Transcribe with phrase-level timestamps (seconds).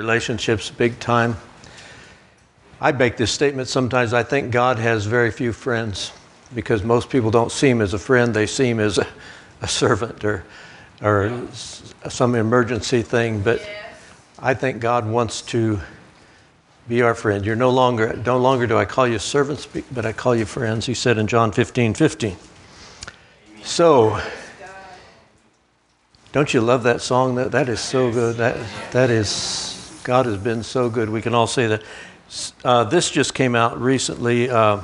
[0.00, 1.36] relationships big time.
[2.80, 6.12] I make this statement sometimes I think God has very few friends
[6.54, 9.06] because most people don't see him as a friend, they see him as a,
[9.60, 10.44] a servant or,
[11.02, 11.46] or
[12.08, 13.42] some emergency thing.
[13.42, 13.62] But
[14.38, 15.78] I think God wants to
[16.88, 17.44] be our friend.
[17.44, 20.86] You're no longer, no longer do I call you servants, but I call you friends,
[20.86, 22.36] he said in John 15 15.
[23.62, 24.18] So,
[26.32, 27.34] don't you love that song?
[27.34, 28.36] That, that is so good.
[28.36, 28.56] That,
[28.92, 29.69] that is
[30.10, 31.08] God has been so good.
[31.08, 31.82] We can all say that.
[32.64, 34.50] Uh, this just came out recently.
[34.50, 34.80] Uh,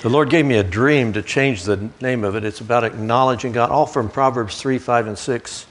[0.00, 2.42] the Lord gave me a dream to change the name of it.
[2.42, 5.66] It's about acknowledging God, all from Proverbs 3, 5, and 6.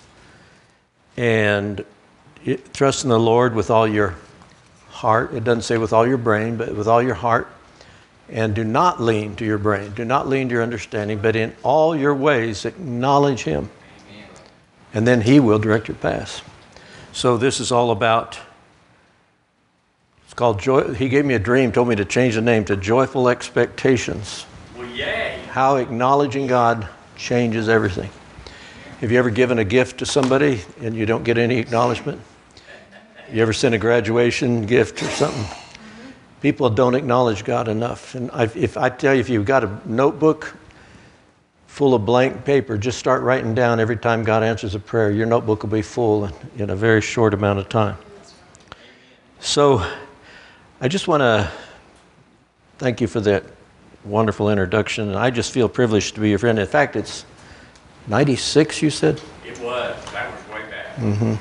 [1.18, 1.84] And
[2.46, 4.14] it, trust in the Lord with all your
[4.90, 5.34] heart.
[5.34, 7.48] It doesn't say with all your brain, but with all your heart.
[8.30, 9.94] And do not lean to your brain.
[9.96, 13.72] Do not lean to your understanding, but in all your ways acknowledge Him.
[14.94, 16.44] And then He will direct your paths.
[17.18, 18.38] So this is all about.
[20.26, 20.94] It's called joy.
[20.94, 24.46] He gave me a dream, told me to change the name to Joyful Expectations.
[24.78, 25.42] Well, yay!
[25.50, 28.12] How acknowledging God changes everything.
[29.00, 32.22] Have you ever given a gift to somebody and you don't get any acknowledgement?
[33.34, 35.58] You ever sent a graduation gift or something?
[36.44, 38.14] People don't acknowledge God enough.
[38.14, 40.56] And I've, if I tell you, if you've got a notebook
[41.78, 42.76] full of blank paper.
[42.76, 45.12] Just start writing down every time God answers a prayer.
[45.12, 47.96] Your notebook will be full in, in a very short amount of time.
[49.42, 49.86] So
[50.82, 51.52] I just want to
[52.80, 53.44] thank you for that
[54.06, 55.10] wonderful introduction.
[55.10, 56.58] And I just feel privileged to be your friend.
[56.58, 57.26] In fact, it's
[58.08, 59.22] 96, you said?
[59.46, 59.96] It was.
[60.14, 60.96] That was way back.
[60.96, 61.36] Mm-hmm.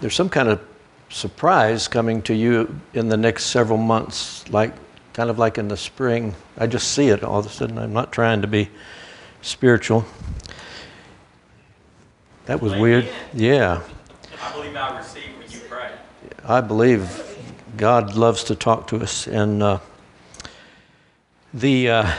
[0.00, 0.60] There's some kind of
[1.08, 4.72] surprise coming to you in the next several months, like
[5.20, 6.34] kind of like in the spring.
[6.56, 7.76] I just see it all of a sudden.
[7.76, 8.70] I'm not trying to be
[9.42, 10.06] spiritual.
[12.46, 13.06] That was weird.
[13.34, 13.82] Yeah.
[14.42, 15.90] I believe I receive when you pray.
[16.42, 17.36] I believe
[17.76, 19.26] God loves to talk to us.
[19.26, 19.80] And uh,
[21.52, 22.12] the uh,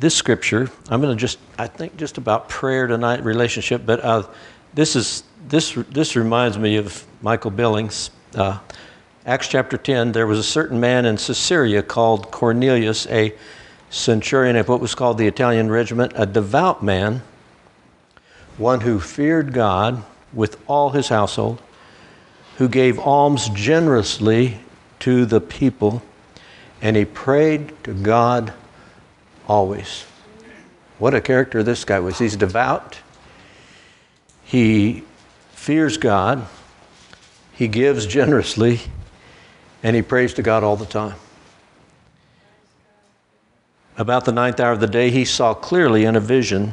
[0.00, 3.86] this scripture, I'm going to just, I think, just about prayer tonight, relationship.
[3.86, 4.24] But uh,
[4.74, 8.10] this is this this reminds me of Michael Billings.
[9.26, 13.32] Acts chapter 10, there was a certain man in Caesarea called Cornelius, a
[13.88, 17.22] centurion of what was called the Italian regiment, a devout man,
[18.58, 20.04] one who feared God
[20.34, 21.62] with all his household,
[22.58, 24.58] who gave alms generously
[25.00, 26.02] to the people,
[26.82, 28.52] and he prayed to God
[29.48, 30.04] always.
[30.98, 32.18] What a character this guy was.
[32.18, 32.98] He's devout,
[34.42, 35.02] he
[35.52, 36.46] fears God,
[37.52, 38.82] he gives generously
[39.84, 41.14] and he prays to God all the time.
[43.96, 46.72] About the ninth hour of the day, he saw clearly in a vision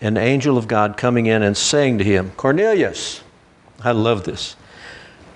[0.00, 3.22] an angel of God coming in and saying to him, Cornelius.
[3.82, 4.56] I love this.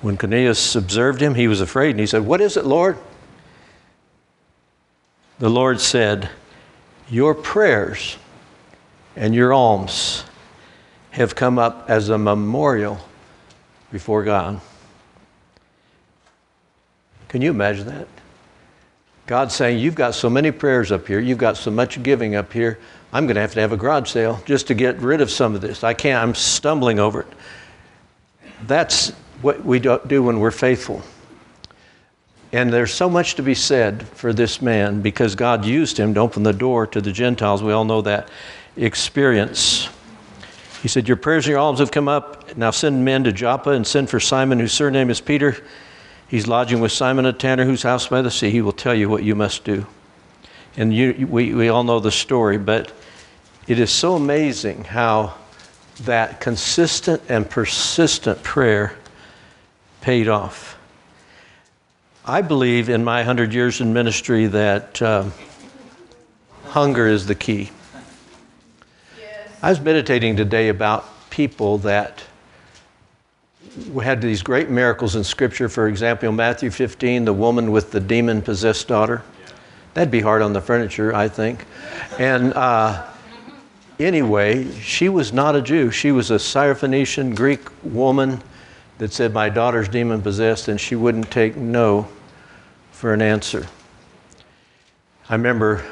[0.03, 2.99] When Cornelius observed him, he was afraid and he said, What is it, Lord?
[5.39, 6.29] The Lord said,
[7.09, 8.19] Your prayers
[9.17, 10.25] and your alms
[11.13, 12.99] have come up as a memorial
[13.91, 14.61] before God.
[17.29, 18.09] Can you imagine that?
[19.27, 22.53] God saying, You've got so many prayers up here, you've got so much giving up
[22.53, 22.79] here,
[23.13, 25.55] I'm going to have to have a garage sale just to get rid of some
[25.55, 25.83] of this.
[25.83, 27.27] I can't, I'm stumbling over it.
[28.67, 31.03] That's what we do when we're faithful.
[32.53, 36.21] And there's so much to be said for this man because God used him to
[36.21, 37.63] open the door to the Gentiles.
[37.63, 38.29] We all know that
[38.77, 39.89] experience.
[40.83, 42.57] He said, Your prayers and your alms have come up.
[42.57, 45.63] Now send men to Joppa and send for Simon, whose surname is Peter.
[46.29, 48.51] He's lodging with Simon a tanner whose house by the sea.
[48.51, 49.87] He will tell you what you must do.
[50.77, 52.93] And you, we, we all know the story, but
[53.67, 55.35] it is so amazing how
[56.05, 58.95] that consistent and persistent prayer
[60.03, 60.79] paid off.
[62.25, 65.33] I believe in my 100 years in ministry that um,
[66.67, 67.71] hunger is the key.
[69.19, 69.49] Yes.
[69.63, 72.23] I was meditating today about people that
[73.93, 75.69] we had these great miracles in Scripture.
[75.69, 79.23] For example, Matthew 15, the woman with the demon possessed daughter.
[79.95, 81.65] That'd be hard on the furniture, I think.
[82.19, 83.05] And uh,
[83.99, 85.91] anyway, she was not a Jew.
[85.91, 88.43] She was a Syrophoenician Greek woman
[88.99, 92.09] that said, My daughter's demon possessed, and she wouldn't take no
[92.93, 93.67] for an answer.
[95.29, 95.85] I remember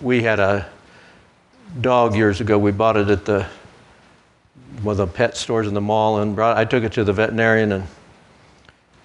[0.00, 0.68] we had a
[1.80, 2.58] dog years ago.
[2.58, 3.46] We bought it at the
[4.82, 7.12] one of the pet stores in the mall and brought, I took it to the
[7.12, 7.86] veterinarian and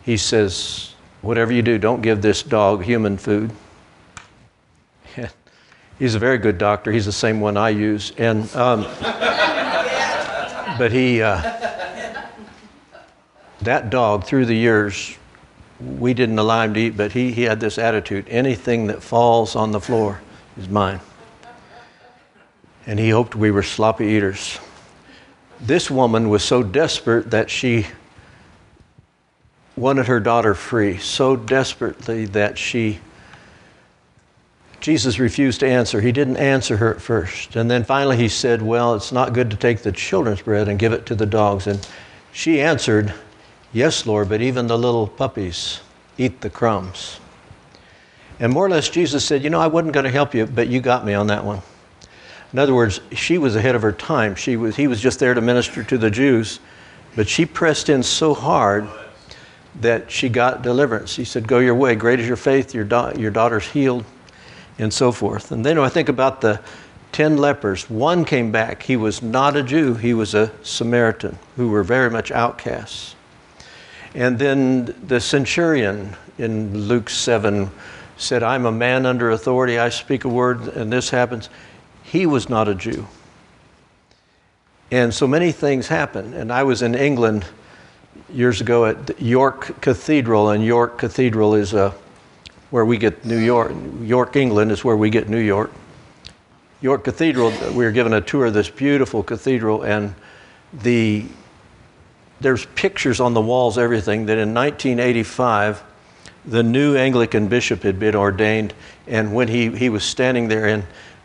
[0.04, 3.52] he says, whatever you do, don't give this dog human food.
[6.00, 6.92] He's a very good doctor.
[6.92, 8.12] He's the same one I use.
[8.18, 8.82] And, um,
[10.78, 11.42] but he, uh,
[13.62, 15.18] that dog through the years,
[15.80, 19.56] we didn't allow him to eat, but he, he had this attitude anything that falls
[19.56, 20.20] on the floor
[20.58, 21.00] is mine.
[22.86, 24.60] And he hoped we were sloppy eaters.
[25.64, 27.88] This woman was so desperate that she
[29.78, 33.00] wanted her daughter free, so desperately that she
[34.82, 36.02] Jesus refused to answer.
[36.02, 37.56] He didn't answer her at first.
[37.56, 40.78] And then finally he said, Well, it's not good to take the children's bread and
[40.78, 41.68] give it to the dogs.
[41.68, 41.88] And
[42.34, 43.14] she answered,
[43.72, 45.80] Yes, Lord, but even the little puppies
[46.18, 47.22] eat the crumbs.
[48.42, 50.68] And more or less, Jesus said, You know, I wasn't going to help you, but
[50.68, 51.62] you got me on that one.
[52.54, 54.36] In other words, she was ahead of her time.
[54.36, 56.60] She was, he was just there to minister to the Jews,
[57.16, 58.88] but she pressed in so hard
[59.82, 61.16] that she got deliverance.
[61.16, 61.96] He said, Go your way.
[61.96, 62.76] Great is your faith.
[62.76, 64.06] Your, da- your daughter's healed
[64.78, 65.52] and so forth.
[65.52, 66.60] And then I think about the
[67.12, 67.90] 10 lepers.
[67.90, 68.84] One came back.
[68.84, 73.16] He was not a Jew, he was a Samaritan who were very much outcasts.
[74.16, 77.72] And then the centurion in Luke 7
[78.18, 79.80] said, I'm a man under authority.
[79.80, 81.50] I speak a word, and this happens.
[82.14, 83.08] He was not a Jew.
[84.92, 86.36] And so many things happen.
[86.36, 87.44] And I was in England
[88.32, 91.92] years ago at York Cathedral, and York Cathedral is a
[92.70, 93.72] where we get New York.
[94.04, 95.72] York, England is where we get New York.
[96.82, 100.14] York Cathedral, we were given a tour of this beautiful cathedral, and
[100.72, 101.26] the
[102.42, 105.82] there's pictures on the walls, everything, that in 1985,
[106.46, 108.76] the new Anglican bishop had been ordained,
[109.08, 110.84] and when he, he was standing there, and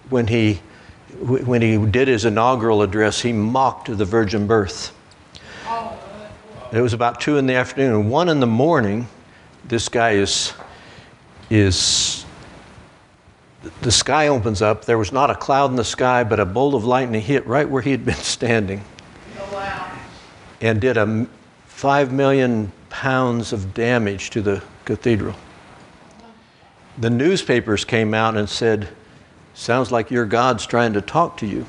[0.09, 0.61] when he,
[1.21, 4.95] when he did his inaugural address, he mocked the virgin birth.
[6.73, 9.09] It was about two in the afternoon, and one in the morning,
[9.65, 10.53] this guy is
[11.51, 12.27] is
[13.81, 14.85] the sky opens up.
[14.85, 17.69] There was not a cloud in the sky, but a bolt of lightning hit right
[17.69, 18.85] where he had been standing.
[19.39, 19.99] Oh, wow.
[20.61, 21.27] And did a
[21.67, 25.35] five million pounds of damage to the cathedral.
[26.99, 28.89] The newspapers came out and said,
[29.59, 31.67] Sounds like your God's trying to talk to you.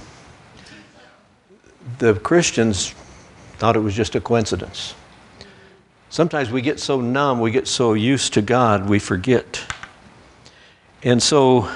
[1.97, 2.94] The Christians
[3.57, 4.94] thought it was just a coincidence.
[6.12, 9.65] Sometimes we get so numb, we get so used to God, we forget.
[11.01, 11.68] And so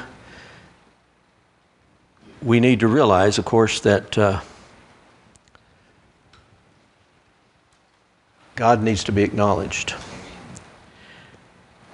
[2.43, 4.39] we need to realize, of course, that uh,
[8.55, 9.95] God needs to be acknowledged.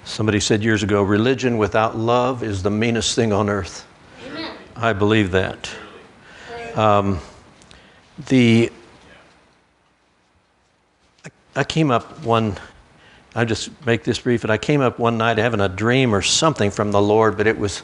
[0.04, 3.86] Somebody said years ago religion without love is the meanest thing on earth.
[4.80, 5.70] I believe that.
[6.74, 7.20] Um,
[8.28, 8.72] the
[11.54, 12.56] I came up one,
[13.34, 16.22] I just make this brief, and I came up one night having a dream or
[16.22, 17.82] something from the Lord, but it was,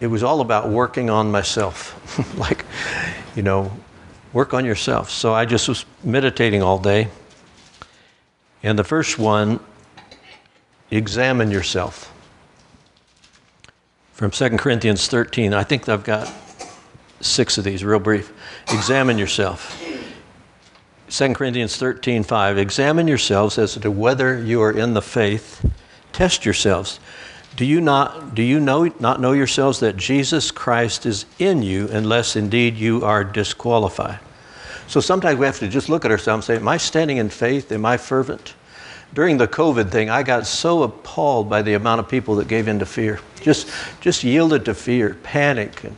[0.00, 1.98] it was all about working on myself.
[2.38, 2.64] like,
[3.34, 3.72] you know,
[4.32, 5.10] work on yourself.
[5.10, 7.08] So I just was meditating all day.
[8.62, 9.58] And the first one,
[10.92, 12.11] examine yourself.
[14.22, 16.32] From 2 Corinthians 13, I think I've got
[17.20, 18.32] six of these, real brief.
[18.70, 19.82] Examine yourself.
[21.10, 22.56] 2 Corinthians 13, 5.
[22.56, 25.68] Examine yourselves as to whether you are in the faith.
[26.12, 27.00] Test yourselves.
[27.56, 31.88] Do you not, do you know, not know yourselves that Jesus Christ is in you
[31.88, 34.20] unless indeed you are disqualified?
[34.86, 37.28] So sometimes we have to just look at ourselves and say, Am I standing in
[37.28, 37.72] faith?
[37.72, 38.54] Am I fervent?
[39.14, 42.66] During the COVID thing, I got so appalled by the amount of people that gave
[42.66, 45.96] in to fear, just, just yielded to fear, panic, and,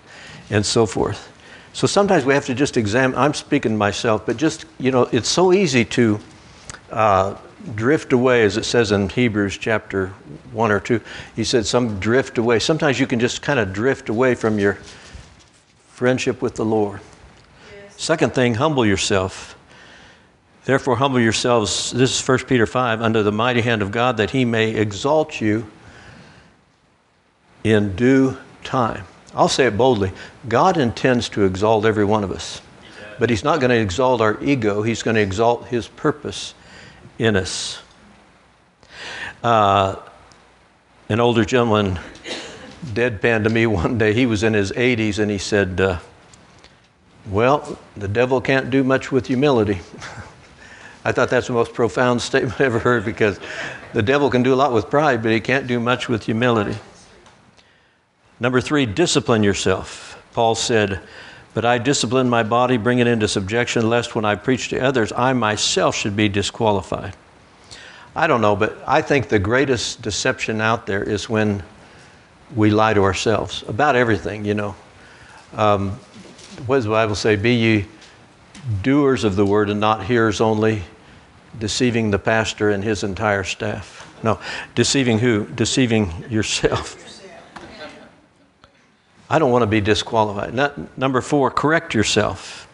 [0.50, 1.30] and so forth.
[1.73, 5.02] So sometimes we have to just examine, I'm speaking to myself, but just, you know,
[5.12, 6.21] it's so easy to
[6.90, 7.37] uh,
[7.75, 10.09] drift away, as it says in Hebrews chapter
[10.52, 11.00] 1 or 2.
[11.37, 12.59] He said, some drift away.
[12.59, 14.75] Sometimes you can just kind of drift away from your
[15.88, 17.00] friendship with the Lord.
[17.73, 18.02] Yes.
[18.02, 19.53] Second thing, humble yourself.
[20.64, 24.30] Therefore, humble yourselves, this is 1 Peter 5, under the mighty hand of God, that
[24.30, 25.71] he may exalt you
[27.62, 29.04] in due time.
[29.35, 30.12] I'll say it boldly
[30.47, 32.62] God intends to exalt every one of us,
[33.18, 36.54] but He's not going to exalt our ego, He's going to exalt His purpose
[37.18, 37.80] in us.
[39.42, 39.97] Uh,
[41.09, 41.99] an older gentleman
[42.85, 44.14] deadpan to me one day.
[44.14, 45.99] He was in his 80s and he said, uh,
[47.28, 49.80] Well, the devil can't do much with humility.
[51.04, 53.38] I thought that's the most profound statement I ever heard because
[53.92, 56.76] the devil can do a lot with pride, but he can't do much with humility.
[58.40, 60.23] Number three, discipline yourself.
[60.32, 61.00] Paul said,
[61.52, 65.12] But I discipline my body, bring it into subjection, lest when I preach to others,
[65.12, 67.14] I myself should be disqualified.
[68.16, 71.62] I don't know, but I think the greatest deception out there is when
[72.54, 74.75] we lie to ourselves about everything, you know.
[75.54, 75.90] Um,
[76.66, 77.37] what does the Bible say?
[77.37, 77.87] Be ye,
[78.82, 80.82] doers of the word and not hearers only,
[81.58, 84.12] deceiving the pastor and his entire staff.
[84.23, 84.40] No,
[84.75, 85.46] deceiving who?
[85.46, 87.23] Deceiving yourself.
[89.28, 90.54] I don't want to be disqualified.
[90.54, 92.68] Not, number four, correct yourself.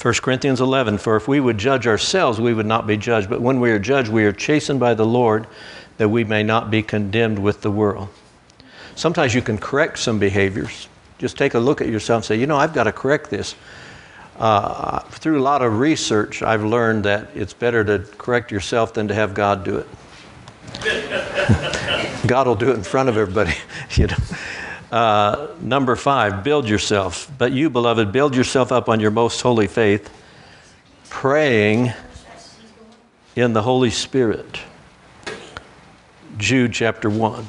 [0.00, 3.30] 1 Corinthians 11, for if we would judge ourselves, we would not be judged.
[3.30, 5.46] But when we are judged, we are chastened by the Lord
[5.98, 8.08] that we may not be condemned with the world.
[8.96, 10.88] Sometimes you can correct some behaviors.
[11.18, 13.54] Just take a look at yourself and say, you know, I've got to correct this.
[14.38, 19.08] Uh, through a lot of research, I've learned that it's better to correct yourself than
[19.08, 19.86] to have God do it.
[22.26, 23.54] God will do it in front of everybody,
[23.92, 24.16] you know.
[24.90, 27.30] Uh, number five, build yourself.
[27.38, 30.10] But you, beloved, build yourself up on your most holy faith,
[31.10, 31.92] praying
[33.36, 34.60] in the Holy Spirit.
[36.38, 37.44] Jude chapter 1.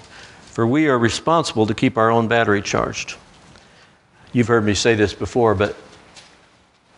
[0.45, 3.15] For we are responsible to keep our own battery charged.
[4.31, 5.75] You've heard me say this before, but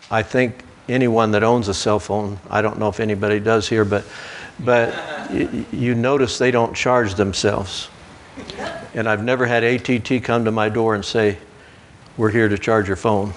[0.09, 3.83] I think anyone that owns a cell phone, I don't know if anybody does here,
[3.83, 4.05] but,
[4.59, 4.89] but
[5.29, 7.89] y- you notice they don't charge themselves.
[8.93, 11.37] And I've never had ATT come to my door and say,
[12.15, 13.33] We're here to charge your phone.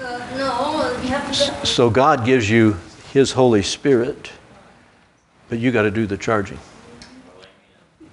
[0.00, 1.66] Uh, no, you have to.
[1.66, 2.76] So God gives you
[3.12, 4.32] His Holy Spirit,
[5.48, 6.58] but you got to do the charging.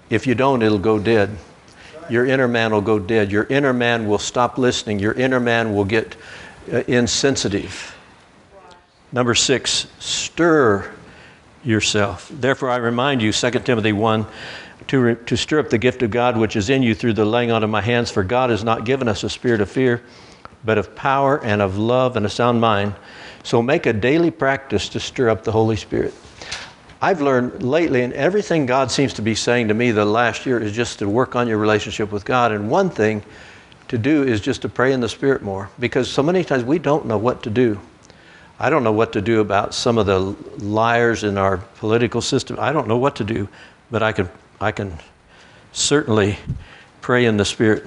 [0.09, 1.35] If you don't, it'll go dead.
[2.09, 3.31] Your inner man will go dead.
[3.31, 4.99] Your inner man will stop listening.
[4.99, 6.15] Your inner man will get
[6.71, 7.95] Uh, insensitive.
[9.11, 10.93] Number six, stir
[11.63, 12.31] yourself.
[12.31, 14.27] Therefore, I remind you, 2 Timothy 1,
[14.89, 17.25] to, re- to stir up the gift of God which is in you through the
[17.25, 18.11] laying on of my hands.
[18.11, 20.03] For God has not given us a spirit of fear,
[20.63, 22.93] but of power and of love and a sound mind.
[23.41, 26.13] So make a daily practice to stir up the Holy Spirit.
[27.01, 30.59] I've learned lately, and everything God seems to be saying to me the last year
[30.59, 32.51] is just to work on your relationship with God.
[32.51, 33.23] And one thing
[33.89, 36.79] to do is just to pray in the Spirit more, because so many times we
[36.79, 37.79] don't know what to do.
[38.59, 40.19] I don't know what to do about some of the
[40.63, 42.57] liars in our political system.
[42.59, 43.47] I don't know what to do,
[43.89, 44.29] but I can,
[44.59, 44.97] I can
[45.71, 46.37] certainly
[47.01, 47.85] pray in the Spirit.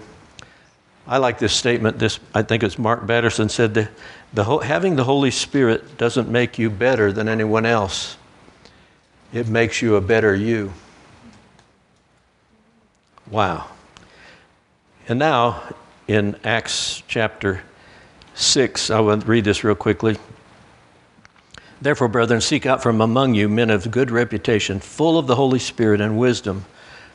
[1.07, 1.99] I like this statement.
[1.99, 3.91] This I think it's Mark Batterson said that
[4.33, 8.17] the, having the Holy Spirit doesn't make you better than anyone else.
[9.33, 10.73] It makes you a better you.
[13.31, 13.69] Wow.
[15.09, 15.63] And now
[16.09, 17.63] in Acts chapter
[18.35, 20.17] 6, I will read this real quickly.
[21.81, 25.59] Therefore, brethren, seek out from among you men of good reputation, full of the Holy
[25.59, 26.65] Spirit and wisdom,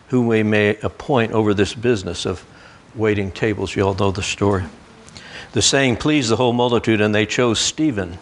[0.09, 2.45] whom we may appoint over this business of
[2.95, 3.75] waiting tables.
[3.75, 4.65] You all know the story.
[5.53, 8.17] The saying pleased the whole multitude, and they chose Stephen,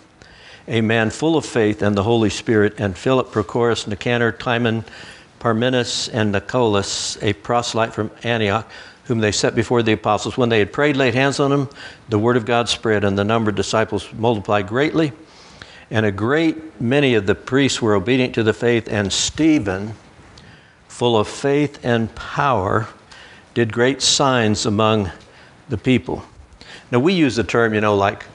[0.67, 4.83] a man full of faith and the Holy Spirit, and Philip, Prochorus, Nicanor, Timon,
[5.39, 8.69] Parmenas, and Nicholas, a proselyte from Antioch,
[9.05, 10.37] whom they set before the apostles.
[10.37, 11.69] When they had prayed, laid hands on them,
[12.09, 15.11] the word of God spread, and the number of disciples multiplied greatly.
[15.91, 19.93] And a great many of the priests were obedient to the faith, and Stephen,
[20.87, 22.87] full of faith and power,
[23.53, 25.11] did great signs among
[25.69, 26.23] the people.
[26.91, 28.25] Now, we use the term, you know, like,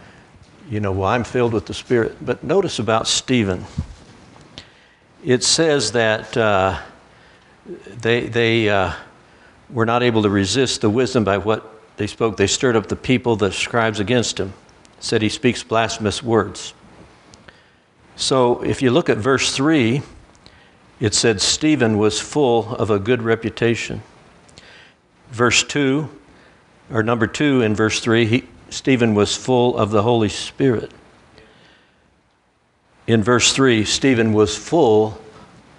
[0.68, 2.16] you know, well, I'm filled with the Spirit.
[2.24, 3.64] But notice about Stephen.
[5.24, 6.78] It says that uh,
[8.00, 8.92] they, they uh,
[9.72, 11.64] were not able to resist the wisdom by what
[11.96, 12.36] they spoke.
[12.36, 14.52] They stirred up the people, the scribes against him.
[15.00, 16.74] Said he speaks blasphemous words.
[18.16, 20.02] So if you look at verse 3,
[21.00, 24.02] it said Stephen was full of a good reputation.
[25.30, 26.08] Verse 2,
[26.92, 30.90] or number 2 in verse 3, he, Stephen was full of the Holy Spirit.
[33.06, 35.18] In verse 3, Stephen was full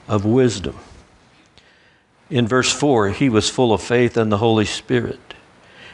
[0.07, 0.77] of wisdom.
[2.31, 5.19] In verse 4, he was full of faith and the Holy Spirit.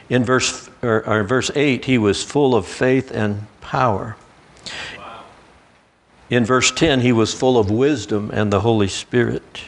[0.08, 4.16] In verse, or, or verse 8, he was full of faith and power.
[6.30, 9.62] In verse 10, he was full of wisdom and the Holy Spirit.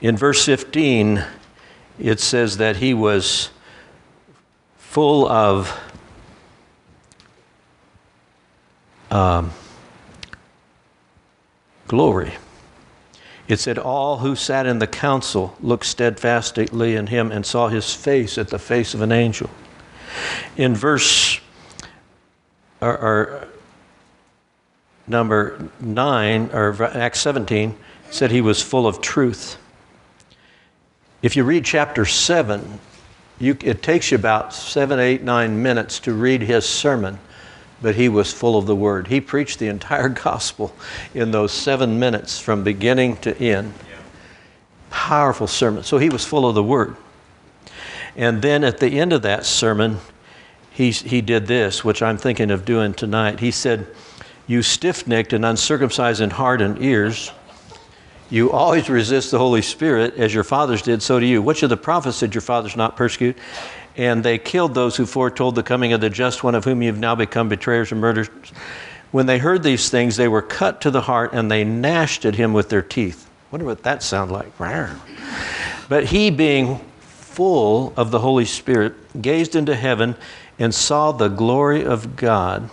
[0.00, 1.24] In verse 15,
[1.98, 3.50] it says that he was
[4.76, 5.80] full of
[9.10, 9.50] um,
[11.88, 12.34] glory.
[13.48, 17.94] It said, All who sat in the council looked steadfastly in him and saw his
[17.94, 19.50] face at the face of an angel.
[20.56, 21.40] In verse,
[22.80, 23.48] or, or
[25.06, 27.76] number 9, or Acts 17,
[28.10, 29.58] said he was full of truth.
[31.22, 32.80] If you read chapter 7,
[33.38, 37.18] you, it takes you about seven, eight, nine minutes to read his sermon,
[37.82, 39.08] but he was full of the word.
[39.08, 40.74] He preached the entire gospel
[41.14, 43.74] in those seven minutes from beginning to end.
[44.90, 45.82] Powerful sermon.
[45.82, 46.96] So he was full of the word.
[48.16, 49.98] And then at the end of that sermon,
[50.70, 53.40] he, he did this, which I'm thinking of doing tonight.
[53.40, 53.86] He said,
[54.46, 57.30] You stiff necked and uncircumcised in heart and ears,
[58.28, 61.40] you always resist the Holy Spirit as your fathers did, so do you.
[61.40, 63.36] Which of the prophets did your fathers not persecute?
[63.96, 66.88] And they killed those who foretold the coming of the just one, of whom you
[66.88, 68.28] have now become betrayers and murderers.
[69.10, 72.34] When they heard these things, they were cut to the heart and they gnashed at
[72.34, 73.28] him with their teeth.
[73.50, 74.58] Wonder what that sounded like.
[75.88, 80.16] But he, being full of the Holy Spirit, gazed into heaven
[80.58, 82.68] and saw the glory of God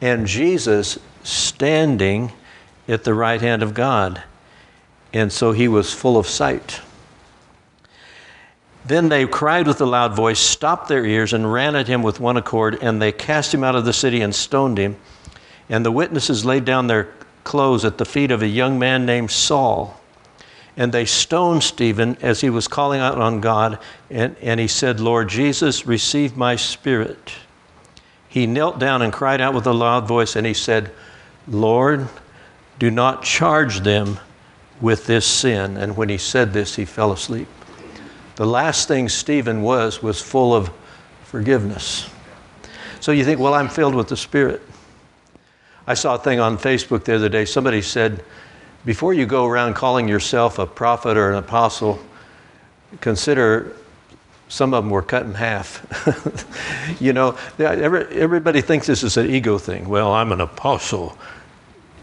[0.00, 2.32] and Jesus standing
[2.88, 4.22] at the right hand of God.
[5.12, 6.80] And so he was full of sight.
[8.84, 12.20] Then they cried with a loud voice, stopped their ears, and ran at him with
[12.20, 14.96] one accord, and they cast him out of the city and stoned him.
[15.70, 17.08] And the witnesses laid down their
[17.44, 19.98] clothes at the feet of a young man named Saul.
[20.76, 23.78] And they stoned Stephen as he was calling out on God,
[24.10, 27.32] and, and he said, Lord Jesus, receive my spirit.
[28.28, 30.90] He knelt down and cried out with a loud voice, and he said,
[31.46, 32.08] Lord,
[32.78, 34.18] do not charge them
[34.80, 35.76] with this sin.
[35.76, 37.48] And when he said this, he fell asleep.
[38.36, 40.70] The last thing Stephen was was full of
[41.24, 42.08] forgiveness.
[43.00, 44.62] So you think, well, I'm filled with the Spirit.
[45.86, 47.44] I saw a thing on Facebook the other day.
[47.44, 48.24] Somebody said,
[48.84, 51.98] before you go around calling yourself a prophet or an apostle,
[53.00, 53.76] consider
[54.48, 55.84] some of them were cut in half.
[57.00, 59.88] you know, everybody thinks this is an ego thing.
[59.88, 61.18] Well, I'm an apostle.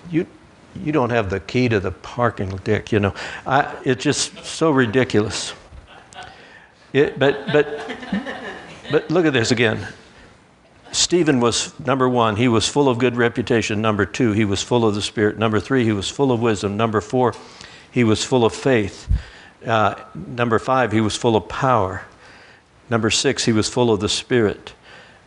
[0.09, 0.27] You,
[0.75, 3.13] you don't have the key to the parking deck, you know.
[3.45, 5.53] I, it's just so ridiculous.
[6.93, 7.97] It, but, but,
[8.91, 9.87] but look at this again.
[10.91, 13.81] Stephen was, number one, he was full of good reputation.
[13.81, 15.37] Number two, he was full of the Spirit.
[15.37, 16.75] Number three, he was full of wisdom.
[16.75, 17.33] Number four,
[17.91, 19.07] he was full of faith.
[19.65, 22.03] Uh, number five, he was full of power.
[22.89, 24.73] Number six, he was full of the Spirit.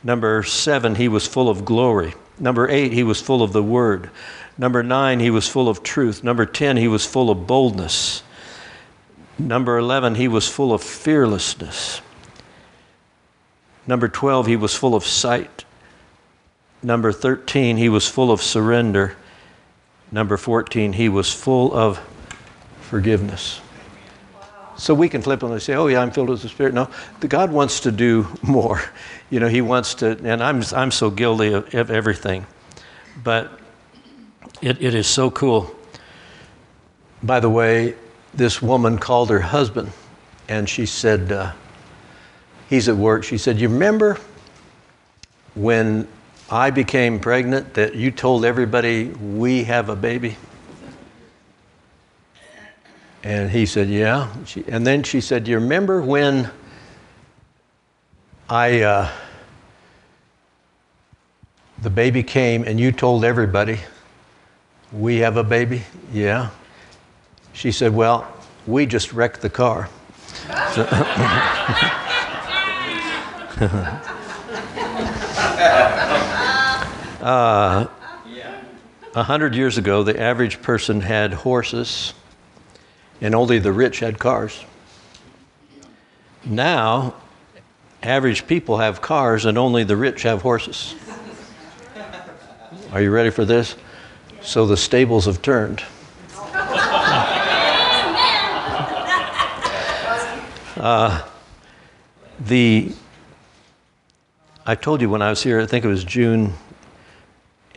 [0.03, 2.15] Number seven, he was full of glory.
[2.39, 4.11] Number eight, he was full of the Word.
[4.59, 6.23] Number nine, he was full of truth.
[6.23, 8.23] Number 10, he was full of boldness.
[9.39, 12.01] Number 11, he was full of fearlessness.
[13.87, 15.65] Number 12, he was full of sight.
[16.83, 19.17] Number 13, he was full of surrender.
[20.13, 21.99] Number 14, he was full of
[22.83, 23.61] forgiveness.
[24.77, 26.75] So we can flippantly say, oh, yeah, I'm filled with the Spirit.
[26.75, 26.89] No,
[27.21, 28.83] the God wants to do more.
[29.31, 32.47] You know, He wants to, and I'm, I'm so guilty of, of everything.
[33.23, 33.59] But
[34.61, 35.75] it, it is so cool.
[37.23, 37.95] By the way,
[38.37, 39.93] this woman called her husband
[40.49, 41.53] and she said, uh,
[42.69, 43.25] he's at work.
[43.25, 44.19] She said, You remember
[45.55, 46.07] when
[46.51, 50.37] I became pregnant that you told everybody we have a baby?
[53.23, 54.29] And he said, Yeah.
[54.45, 56.51] She, and then she said, You remember when
[58.49, 59.11] I, uh,
[61.81, 63.79] the baby came and you told everybody
[64.93, 65.83] we have a baby?
[66.13, 66.51] Yeah.
[67.55, 68.31] She said, Well,
[68.67, 69.89] we just wrecked the car.
[70.75, 70.83] So
[77.23, 77.87] uh,
[79.15, 82.13] a hundred years ago, the average person had horses,
[83.21, 84.65] and only the rich had cars.
[86.45, 87.15] Now,
[88.03, 90.97] average people have cars, and only the rich have horses.
[92.93, 93.77] Are you ready for this?
[94.43, 95.83] So the stables have turned.
[100.85, 101.27] Uh,
[102.41, 102.93] the
[104.67, 106.53] I told you when I was here, I think it was June,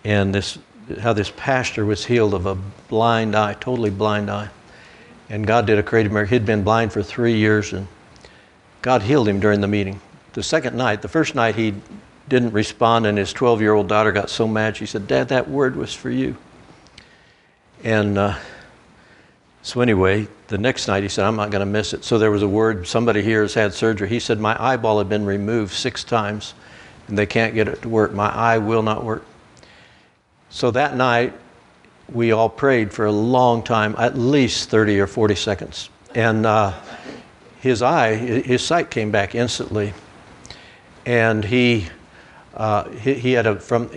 [0.04, 0.60] and this
[1.00, 2.56] how this pastor was healed of a
[2.90, 4.50] blind eye, totally blind eye.
[5.30, 6.38] And God did a creative miracle.
[6.38, 7.88] He'd been blind for three years, and
[8.82, 10.02] God healed him during the meeting.
[10.34, 11.76] The second night, the first night, he
[12.28, 14.76] didn't respond, and his 12 year old daughter got so mad.
[14.76, 16.36] She said, Dad, that word was for you.
[17.86, 18.38] And uh,
[19.68, 22.04] so, anyway, the next night he said, I'm not going to miss it.
[22.04, 24.10] So, there was a word, somebody here has had surgery.
[24.10, 26.54] He said, My eyeball had been removed six times
[27.08, 28.14] and they can't get it to work.
[28.14, 29.26] My eye will not work.
[30.50, 31.34] So that night,
[32.12, 35.90] we all prayed for a long time, at least 30 or 40 seconds.
[36.16, 36.74] And uh,
[37.60, 39.94] his eye, his sight came back instantly.
[41.06, 41.88] And he,
[42.54, 43.90] uh, he, he, had a, from,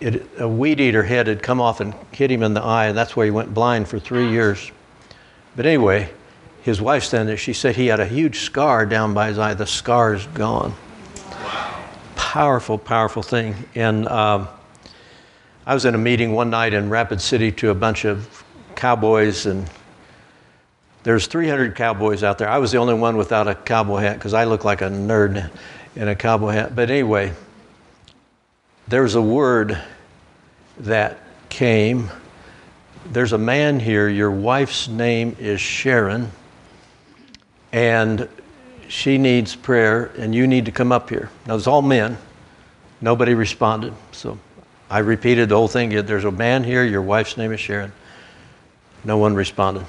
[0.00, 2.96] it, a weed eater head had come off and hit him in the eye, and
[2.96, 4.70] that's why he went blind for three years.
[5.56, 6.10] But anyway,
[6.62, 9.54] his wife standing there, she said he had a huge scar down by his eye.
[9.54, 10.74] The scar is gone
[12.32, 13.54] powerful, powerful thing.
[13.74, 14.48] And um,
[15.66, 18.42] I was in a meeting one night in Rapid City to a bunch of
[18.74, 19.68] cowboys, and
[21.02, 22.48] there's 300 cowboys out there.
[22.48, 25.50] I was the only one without a cowboy hat because I look like a nerd
[25.94, 26.74] in a cowboy hat.
[26.74, 27.34] But anyway,
[28.88, 29.78] there's a word
[30.78, 31.18] that
[31.50, 32.10] came.
[33.06, 36.30] There's a man here, your wife's name is Sharon,
[37.72, 38.28] and
[38.88, 41.30] she needs prayer, and you need to come up here.
[41.46, 42.16] Now, it's all men.
[43.00, 43.92] Nobody responded.
[44.12, 44.38] So
[44.88, 45.90] I repeated the whole thing.
[46.06, 47.92] There's a man here, your wife's name is Sharon.
[49.04, 49.84] No one responded.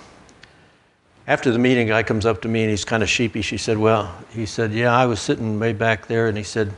[1.28, 3.50] After the meeting, a guy comes up to me and he's kind of sheepish.
[3.50, 6.74] He said, Well, he said, Yeah, I was sitting way back there, and he said,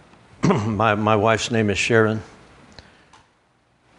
[0.42, 2.22] my, my wife's name is Sharon.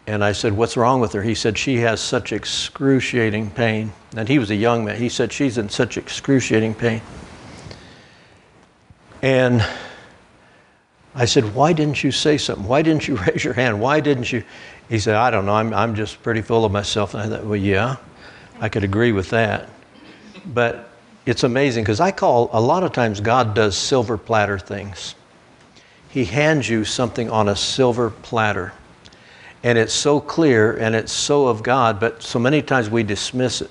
[0.06, 1.22] And I said, What's wrong with her?
[1.22, 3.92] He said, She has such excruciating pain.
[4.16, 4.96] And he was a young man.
[4.96, 7.00] He said, She's in such excruciating pain.
[9.22, 9.64] And
[11.14, 12.66] I said, Why didn't you say something?
[12.66, 13.80] Why didn't you raise your hand?
[13.80, 14.42] Why didn't you?
[14.88, 15.54] He said, I don't know.
[15.54, 17.14] I'm, I'm just pretty full of myself.
[17.14, 17.96] And I thought, Well, yeah,
[18.60, 19.68] I could agree with that.
[20.44, 20.88] But
[21.24, 25.14] it's amazing because I call a lot of times God does silver platter things.
[26.08, 28.72] He hands you something on a silver platter.
[29.64, 33.60] And it's so clear and it's so of God, but so many times we dismiss
[33.60, 33.70] it.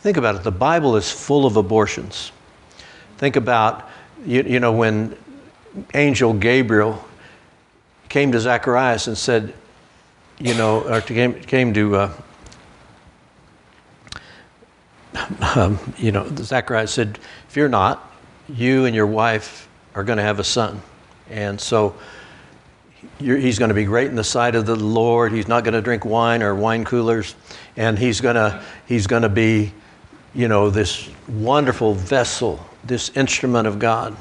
[0.00, 2.32] Think about it the Bible is full of abortions.
[3.18, 3.88] Think about,
[4.26, 5.16] you, you know, when
[5.94, 7.02] angel Gabriel
[8.08, 9.54] came to Zacharias and said,
[10.38, 12.12] you know, or came, came to, uh,
[15.54, 18.12] um, you know, Zacharias said, Fear not,
[18.48, 20.82] you and your wife are going to have a son.
[21.30, 21.94] And so
[23.18, 25.32] he's going to be great in the sight of the Lord.
[25.32, 27.34] He's not going to drink wine or wine coolers.
[27.76, 29.72] And he's going to, he's going to be,
[30.34, 34.16] you know, this wonderful vessel, this instrument of God.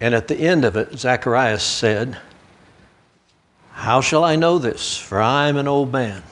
[0.00, 2.18] And at the end of it, Zacharias said,
[3.72, 4.96] How shall I know this?
[4.96, 6.22] For I'm an old man.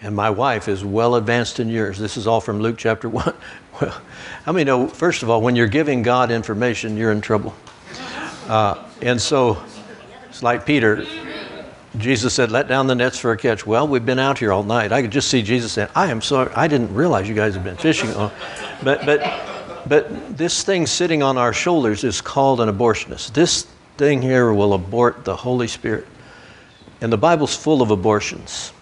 [0.00, 1.98] And my wife is well advanced in years.
[1.98, 3.34] This is all from Luke chapter 1.
[3.80, 3.96] Well,
[4.44, 7.54] many know, first of all, when you're giving God information, you're in trouble.
[8.48, 9.62] Uh, and so
[10.28, 11.04] it's like Peter.
[11.96, 13.66] Jesus said, Let down the nets for a catch.
[13.66, 14.92] Well, we've been out here all night.
[14.92, 16.52] I could just see Jesus saying, I am sorry.
[16.54, 18.10] I didn't realize you guys have been fishing.
[18.82, 19.20] But, but,
[19.86, 23.32] but this thing sitting on our shoulders is called an abortionist.
[23.32, 26.06] This thing here will abort the Holy Spirit.
[27.00, 28.72] And the Bible's full of abortions.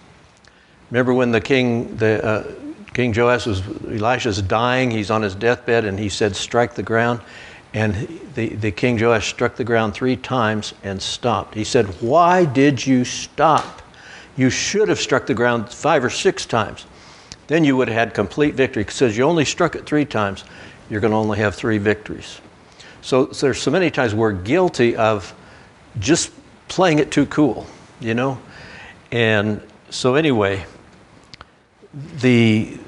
[0.90, 2.52] Remember when the king, the, uh,
[2.94, 7.20] King Joash was, Elisha's dying, he's on his deathbed, and he said, Strike the ground.
[7.76, 11.54] And the, the King Joash struck the ground three times and stopped.
[11.54, 13.82] He said, Why did you stop?
[14.34, 16.86] You should have struck the ground five or six times.
[17.48, 18.82] Then you would have had complete victory.
[18.82, 20.44] Because you only struck it three times,
[20.88, 22.40] you're going to only have three victories.
[23.02, 25.34] So, so there's so many times we're guilty of
[25.98, 26.32] just
[26.68, 27.66] playing it too cool,
[28.00, 28.40] you know?
[29.12, 29.60] And
[29.90, 30.64] so, anyway,
[32.20, 32.78] the,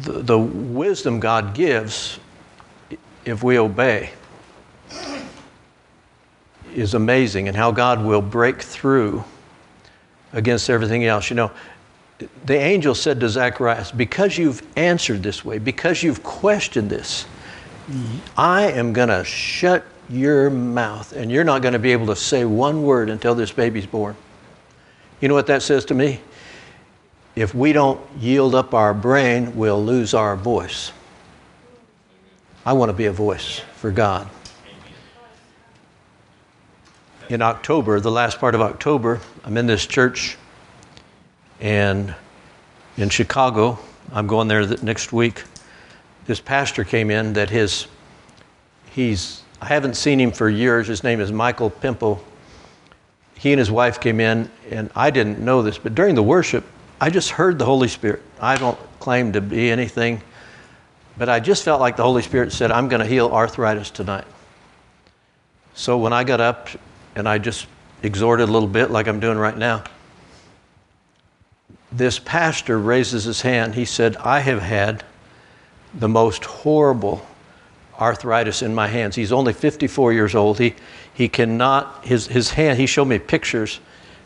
[0.00, 2.18] the, the wisdom God gives,
[3.26, 4.10] if we obey,
[6.74, 9.24] is amazing, and how God will break through
[10.32, 11.30] against everything else.
[11.30, 11.50] You know,
[12.46, 17.26] the angel said to Zacharias, Because you've answered this way, because you've questioned this,
[18.36, 22.16] I am going to shut your mouth, and you're not going to be able to
[22.16, 24.16] say one word until this baby's born.
[25.20, 26.20] You know what that says to me?
[27.34, 30.92] if we don't yield up our brain, we'll lose our voice.
[32.64, 34.28] I want to be a voice for God.
[37.32, 40.36] In October, the last part of October, I'm in this church
[41.62, 42.14] and
[42.98, 43.78] in Chicago.
[44.12, 45.42] I'm going there next week.
[46.26, 47.86] This pastor came in that his,
[48.90, 50.88] he's, I haven't seen him for years.
[50.88, 52.22] His name is Michael Pimple.
[53.38, 56.64] He and his wife came in, and I didn't know this, but during the worship,
[57.00, 58.20] I just heard the Holy Spirit.
[58.42, 60.20] I don't claim to be anything,
[61.16, 64.26] but I just felt like the Holy Spirit said, I'm going to heal arthritis tonight.
[65.72, 66.68] So when I got up
[67.14, 67.66] and I just
[68.02, 69.84] exhorted a little bit, like I'm doing right now,
[71.90, 73.74] this pastor raises his hand.
[73.74, 75.04] He said, I have had
[75.94, 77.26] the most horrible
[78.00, 79.14] arthritis in my hands.
[79.14, 80.58] He's only 54 years old.
[80.58, 80.74] He,
[81.12, 83.80] he cannot, his, his hand, he showed me pictures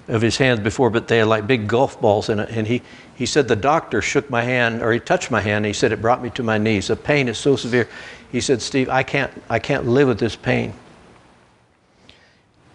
[0.09, 2.49] of his hands before, but they had like big golf balls in it.
[2.51, 2.83] And he,
[3.17, 5.91] he said the doctor shook my hand, or he touched my hand, and he said
[5.91, 6.87] it brought me to my knees.
[6.87, 7.89] The pain is so severe.
[8.31, 10.73] He said, Steve, I can't, I can't live with this pain.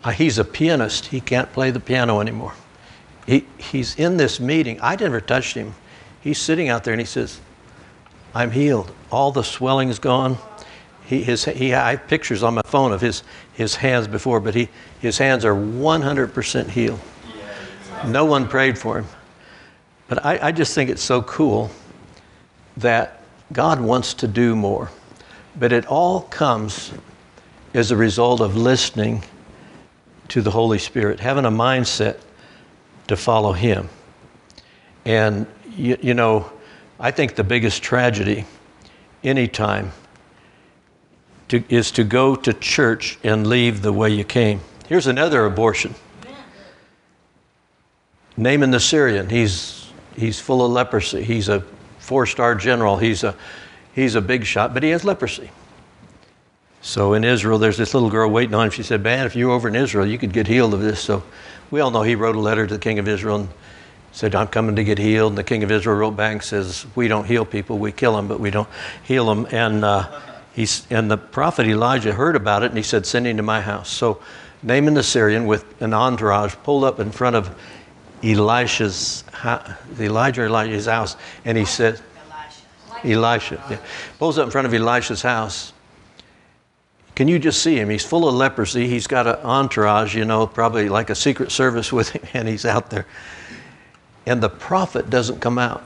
[0.03, 1.07] Uh, he's a pianist.
[1.07, 2.53] He can't play the piano anymore.
[3.27, 4.79] He, he's in this meeting.
[4.81, 5.75] I never touched him.
[6.21, 7.39] He's sitting out there and he says,
[8.33, 8.91] I'm healed.
[9.11, 10.37] All the swelling is gone.
[11.05, 14.55] He, his, he, I have pictures on my phone of his, his hands before, but
[14.55, 14.69] he,
[15.01, 16.99] his hands are 100% healed.
[18.07, 19.05] No one prayed for him.
[20.07, 21.69] But I, I just think it's so cool
[22.77, 23.21] that
[23.53, 24.89] God wants to do more.
[25.59, 26.93] But it all comes
[27.73, 29.23] as a result of listening
[30.31, 32.17] to the Holy Spirit, having a mindset
[33.07, 33.89] to follow Him.
[35.03, 36.49] And, you, you know,
[36.97, 38.45] I think the biggest tragedy
[39.25, 39.91] anytime
[41.49, 44.61] to, is to go to church and leave the way you came.
[44.87, 45.95] Here's another abortion.
[48.37, 51.23] Naaman the Syrian, he's, he's full of leprosy.
[51.23, 51.59] He's a
[51.99, 52.95] four star general.
[52.95, 53.35] He's a,
[53.93, 55.49] he's a big shot, but he has leprosy.
[56.81, 58.71] So in Israel, there's this little girl waiting on him.
[58.71, 60.99] She said, Man, if you were over in Israel, you could get healed of this.
[60.99, 61.23] So
[61.69, 63.49] we all know he wrote a letter to the king of Israel and
[64.11, 65.31] said, I'm coming to get healed.
[65.31, 68.15] And the king of Israel wrote back and says, We don't heal people, we kill
[68.15, 68.69] them, but we don't
[69.03, 69.47] heal them.
[69.51, 70.19] And, uh,
[70.53, 73.61] he's, and the prophet Elijah heard about it and he said, Send him to my
[73.61, 73.89] house.
[73.89, 74.21] So
[74.63, 77.55] Naaman the Syrian, with an entourage, pulled up in front of
[78.23, 79.23] Elisha's,
[79.99, 81.15] Elijah Elijah's house,
[81.45, 81.99] and he said,
[83.03, 83.63] Elisha.
[83.69, 83.77] Yeah.
[84.19, 85.73] Pulls up in front of Elisha's house.
[87.15, 87.89] Can you just see him?
[87.89, 88.87] He's full of leprosy.
[88.87, 92.65] He's got an entourage, you know, probably like a secret service with him, and he's
[92.65, 93.05] out there.
[94.25, 95.83] And the prophet doesn't come out.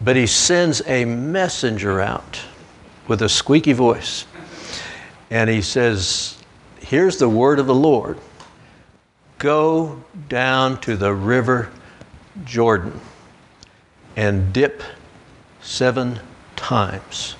[0.00, 2.40] But he sends a messenger out
[3.08, 4.26] with a squeaky voice.
[5.30, 6.38] And he says,
[6.80, 8.18] Here's the word of the Lord
[9.38, 11.70] go down to the river
[12.44, 13.00] Jordan
[14.16, 14.82] and dip
[15.62, 16.18] seven
[16.56, 17.36] times,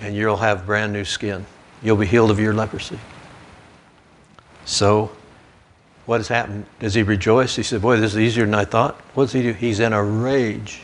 [0.00, 1.46] and you'll have brand new skin.
[1.82, 2.98] You'll be healed of your leprosy.
[4.64, 5.10] So,
[6.06, 6.66] what has happened?
[6.78, 7.56] Does he rejoice?
[7.56, 9.00] He said, Boy, this is easier than I thought.
[9.14, 9.52] What does he do?
[9.52, 10.82] He's in a rage.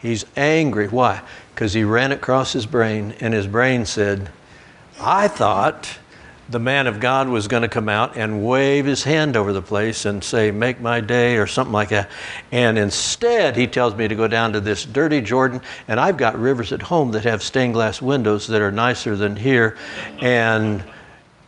[0.00, 0.88] He's angry.
[0.88, 1.22] Why?
[1.54, 4.30] Because he ran across his brain, and his brain said,
[5.00, 5.98] I thought
[6.48, 9.62] the man of God was going to come out and wave his hand over the
[9.62, 12.10] place and say, Make my day, or something like that.
[12.52, 16.38] And instead, he tells me to go down to this dirty Jordan, and I've got
[16.38, 19.78] rivers at home that have stained glass windows that are nicer than here.
[20.20, 20.84] And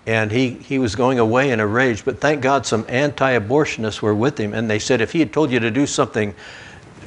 [0.06, 2.04] and he, he was going away in a rage.
[2.04, 5.32] But thank God some anti abortionists were with him, and they said, If he had
[5.32, 6.34] told you to do something,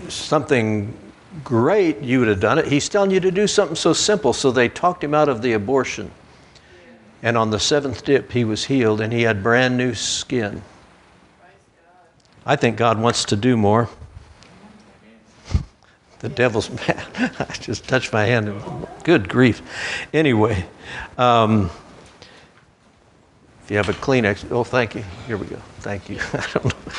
[0.10, 0.94] something
[1.44, 2.68] great, you would have done it.
[2.68, 4.34] He's telling you to do something so simple.
[4.34, 6.12] So they talked him out of the abortion.
[7.22, 10.62] And on the seventh dip, he was healed and he had brand new skin.
[12.46, 13.90] I think God wants to do more.
[16.20, 17.06] The devil's mad.
[17.40, 18.62] I just touched my hand.
[19.04, 19.62] Good grief.
[20.14, 20.66] Anyway,
[21.18, 21.70] um,
[23.64, 25.04] if you have a Kleenex, oh, thank you.
[25.28, 25.58] Here we go.
[25.80, 26.18] Thank you.
[26.34, 26.94] I don't know.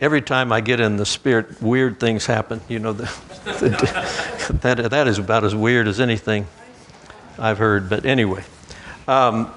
[0.00, 2.60] Every time I get in the spirit, weird things happen.
[2.68, 3.04] You know, the,
[3.44, 6.46] the, that, that is about as weird as anything
[7.38, 7.88] I've heard.
[7.88, 8.44] But anyway.
[9.08, 9.52] Um,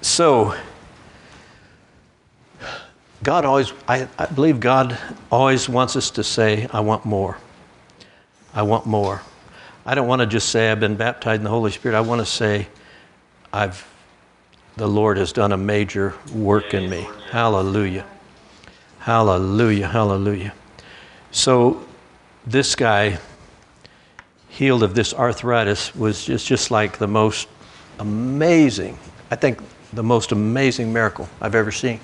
[0.00, 0.54] so,
[3.22, 4.98] God always, I, I believe God
[5.30, 7.36] always wants us to say, I want more.
[8.54, 9.22] I want more.
[9.84, 11.96] I don't want to just say I've been baptized in the Holy Spirit.
[11.96, 12.68] I want to say
[13.52, 13.86] I've
[14.76, 17.06] the Lord has done a major work in me.
[17.30, 18.06] Hallelujah.
[19.00, 19.88] Hallelujah.
[19.88, 20.54] Hallelujah.
[21.32, 21.84] So
[22.46, 23.18] this guy
[24.48, 27.48] healed of this arthritis was just, just like the most
[28.00, 28.98] amazing,
[29.30, 29.60] I think
[29.92, 32.00] the most amazing miracle I've ever seen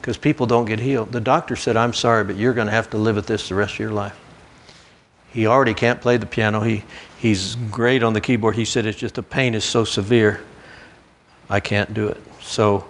[0.00, 1.12] because people don't get healed.
[1.12, 3.54] The doctor said, I'm sorry, but you're going to have to live with this the
[3.54, 4.16] rest of your life.
[5.32, 6.60] He already can't play the piano.
[6.60, 6.84] He,
[7.18, 8.54] he's great on the keyboard.
[8.54, 10.40] He said, It's just the pain is so severe,
[11.50, 12.22] I can't do it.
[12.40, 12.86] So,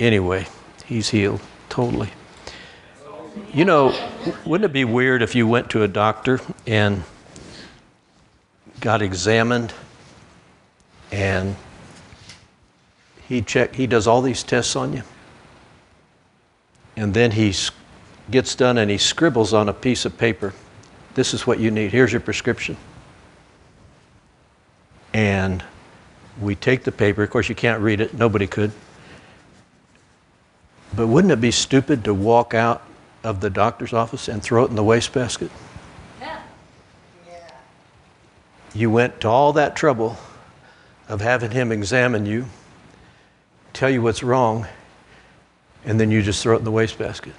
[0.00, 0.46] anyway,
[0.86, 2.10] he's healed totally.
[3.52, 3.94] You know,
[4.46, 7.02] wouldn't it be weird if you went to a doctor and
[8.80, 9.74] got examined
[11.10, 11.56] and
[13.28, 15.02] he check he does all these tests on you.
[16.96, 17.54] And then he
[18.30, 20.54] gets done and he scribbles on a piece of paper.
[21.14, 21.92] This is what you need.
[21.92, 22.76] Here's your prescription.
[25.12, 25.62] And
[26.40, 27.22] we take the paper.
[27.22, 28.14] Of course you can't read it.
[28.14, 28.72] Nobody could.
[30.96, 32.82] But wouldn't it be stupid to walk out
[33.22, 35.50] of the doctor's office and throw it in the wastebasket?
[36.20, 36.40] Yeah.
[38.74, 40.16] you went to all that trouble
[41.08, 42.46] of having him examine you
[43.72, 44.66] tell you what's wrong,
[45.84, 47.34] and then you just throw it in the wastebasket.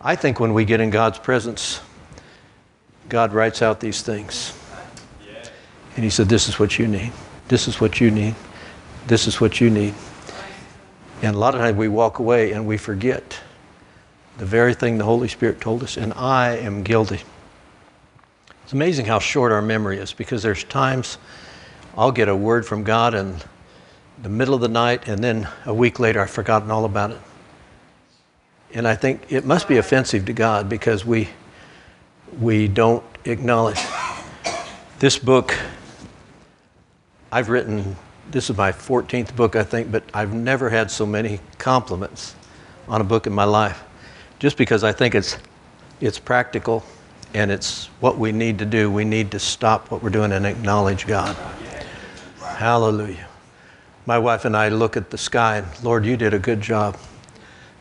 [0.00, 1.80] I think when we get in God's presence,
[3.08, 4.52] God writes out these things.
[5.94, 7.12] And He said, This is what you need.
[7.48, 8.34] This is what you need.
[9.06, 9.94] This is what you need.
[11.22, 13.40] And a lot of times we walk away and we forget
[14.38, 17.20] the very thing the Holy Spirit told us, and I am guilty.
[18.64, 21.18] It's amazing how short our memory is because there's times
[21.96, 23.42] I'll get a word from God and
[24.22, 27.18] the middle of the night, and then a week later, I've forgotten all about it.
[28.72, 31.28] And I think it must be offensive to God because we,
[32.40, 33.80] we don't acknowledge.
[34.98, 35.54] This book,
[37.30, 37.96] I've written
[38.30, 42.34] this is my 14th book, I think, but I've never had so many compliments
[42.88, 43.84] on a book in my life.
[44.38, 45.38] Just because I think it's,
[46.00, 46.84] it's practical
[47.34, 48.90] and it's what we need to do.
[48.90, 51.36] We need to stop what we're doing and acknowledge God.
[52.40, 53.26] Hallelujah.
[54.06, 56.96] My wife and I look at the sky and, Lord, you did a good job.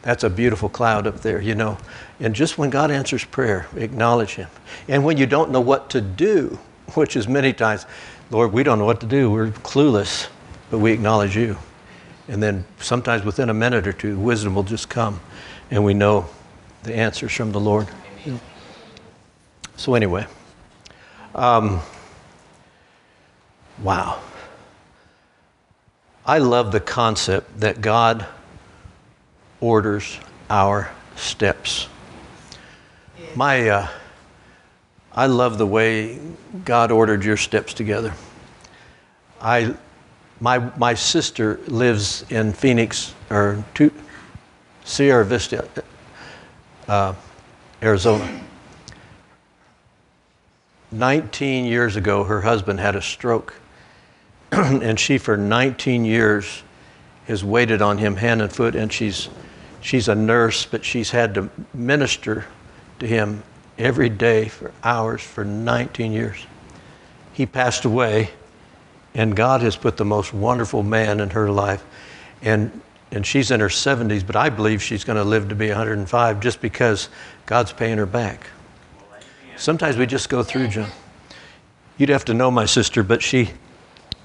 [0.01, 1.77] That's a beautiful cloud up there, you know.
[2.19, 4.49] And just when God answers prayer, acknowledge Him.
[4.87, 6.59] And when you don't know what to do,
[6.95, 7.85] which is many times,
[8.31, 9.29] Lord, we don't know what to do.
[9.29, 10.27] We're clueless,
[10.71, 11.57] but we acknowledge you.
[12.27, 15.19] And then sometimes within a minute or two, wisdom will just come,
[15.69, 16.27] and we know
[16.81, 17.87] the answers from the Lord.
[19.77, 20.25] So, anyway,
[21.35, 21.81] um,
[23.83, 24.21] wow.
[26.27, 28.25] I love the concept that God
[29.61, 31.87] orders our steps.
[33.35, 33.87] My, uh,
[35.11, 36.19] I love the way
[36.63, 38.13] God ordered your steps together.
[39.39, 39.75] I,
[40.39, 43.91] my, my sister lives in Phoenix or two,
[44.83, 45.67] Sierra Vista,
[46.87, 47.13] uh,
[47.83, 48.41] Arizona.
[50.91, 53.53] 19 years ago, her husband had a stroke,
[54.51, 56.63] and she, for 19 years,
[57.27, 59.29] has waited on him hand and foot, and she's,
[59.81, 62.45] she's a nurse, but she's had to minister
[62.99, 63.43] to him
[63.77, 66.45] every day for hours for 19 years.
[67.33, 68.29] He passed away,
[69.13, 71.83] and God has put the most wonderful man in her life.
[72.41, 72.81] And,
[73.11, 76.39] and she's in her 70s, but I believe she's going to live to be 105
[76.39, 77.09] just because
[77.45, 78.47] God's paying her back.
[79.57, 80.89] Sometimes we just go through, John.
[81.97, 83.51] You'd have to know my sister, but she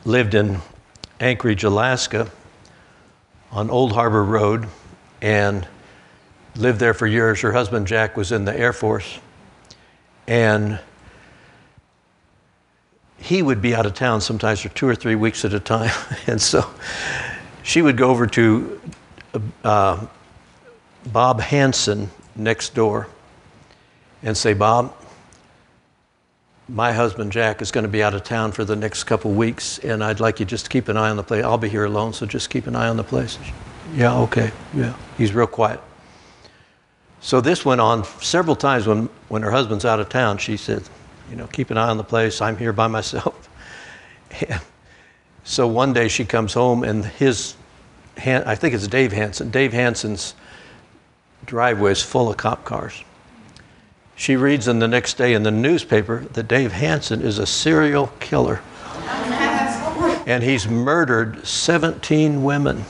[0.04, 0.58] lived in
[1.18, 2.30] Anchorage, Alaska,
[3.52, 4.66] on Old Harbor Road,
[5.20, 5.66] and
[6.56, 7.40] lived there for years.
[7.40, 9.18] Her husband, Jack, was in the Air Force,
[10.26, 10.78] and
[13.18, 15.92] he would be out of town sometimes for two or three weeks at a time.
[16.26, 16.68] and so
[17.62, 18.80] she would go over to
[19.62, 20.06] uh,
[21.06, 23.08] Bob Hansen next door
[24.22, 24.94] and say, Bob,
[26.72, 29.78] my husband Jack is going to be out of town for the next couple weeks,
[29.78, 31.44] and I'd like you just to keep an eye on the place.
[31.44, 33.38] I'll be here alone, so just keep an eye on the place.
[33.94, 34.94] Yeah, okay, yeah.
[35.18, 35.80] He's real quiet.
[37.20, 40.38] So this went on several times when, when her husband's out of town.
[40.38, 40.82] She said,
[41.28, 42.40] you know, keep an eye on the place.
[42.40, 43.48] I'm here by myself.
[44.48, 44.60] And
[45.44, 47.56] so one day she comes home, and his,
[48.16, 49.50] I think it's Dave Hansen.
[49.50, 50.34] Dave Hansen's
[51.46, 53.02] driveway is full of cop cars
[54.20, 58.08] she reads in the next day in the newspaper that Dave Hansen is a serial
[58.20, 58.60] killer.
[60.26, 62.84] and he's murdered 17 women.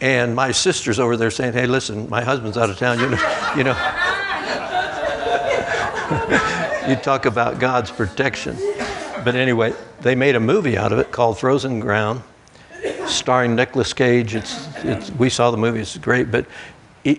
[0.00, 2.98] And my sister's over there saying, hey, listen, my husband's out of town.
[2.98, 3.72] You know, you know.
[6.88, 8.56] you talk about God's protection.
[9.22, 12.22] But anyway, they made a movie out of it called Frozen Ground,
[13.04, 14.34] starring Nicolas Cage.
[14.34, 16.30] It's, it's, we saw the movie, it's great.
[16.30, 16.46] But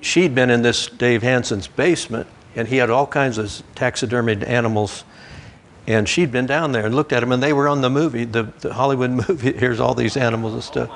[0.02, 5.04] she'd been in this Dave Hansen's basement, and he had all kinds of taxidermied animals.
[5.88, 8.26] And she'd been down there and looked at them, and they were on the movie,
[8.26, 9.54] the, the Hollywood movie.
[9.54, 10.89] Here's all these animals and stuff.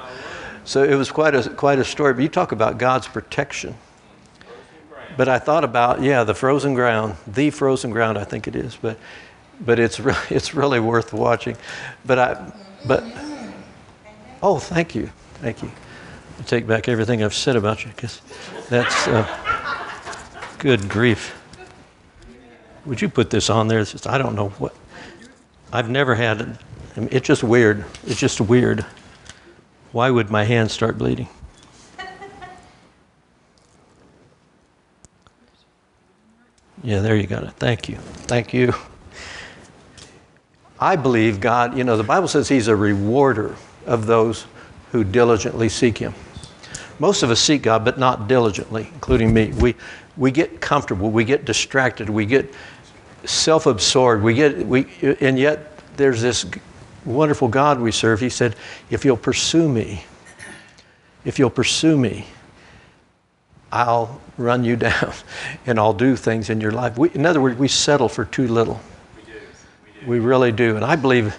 [0.66, 2.14] So it was quite a, quite a story.
[2.14, 3.76] But you talk about God's protection.
[5.18, 8.76] But I thought about, yeah, the frozen ground, the frozen ground, I think it is.
[8.76, 8.98] But,
[9.60, 11.58] but it's, re- it's really worth watching.
[12.06, 12.54] But I,
[12.88, 13.04] but,
[14.42, 15.12] oh, thank you.
[15.36, 15.72] Thank you.
[16.40, 18.22] I take back everything I've said about you because
[18.70, 19.28] that's uh,
[20.58, 21.36] good grief.
[22.86, 23.84] Would you put this on there?
[23.84, 24.74] Just, I don't know what.
[25.72, 26.48] I've never had it.
[26.96, 27.84] I mean, it's just weird.
[28.08, 28.86] It's just weird.
[29.92, 31.28] Why would my hand start bleeding?
[36.82, 37.52] Yeah, there you got it.
[37.58, 37.98] Thank you.
[37.98, 38.74] Thank you.
[40.80, 44.46] I believe God, you know, the Bible says He's a rewarder of those
[44.94, 46.14] who diligently seek Him.
[47.00, 49.48] Most of us seek God, but not diligently, including me.
[49.54, 49.76] We,
[50.18, 52.54] we get comfortable, we get distracted, we get
[53.24, 54.86] self absorbed, we get, we,
[55.22, 56.46] and yet there's this
[57.06, 58.20] wonderful God we serve.
[58.20, 58.56] He said,
[58.90, 60.04] If you'll pursue me,
[61.24, 62.26] if you'll pursue me,
[63.72, 65.14] I'll run you down
[65.66, 66.98] and I'll do things in your life.
[66.98, 68.80] We, in other words, we settle for too little.
[69.16, 69.40] We do.
[69.86, 70.08] We, do.
[70.08, 70.76] we really do.
[70.76, 71.38] And I believe